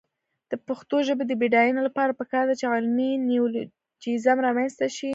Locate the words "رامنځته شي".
4.47-5.09